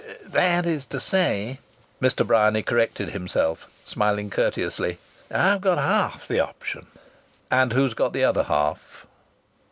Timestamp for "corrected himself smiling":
2.63-4.31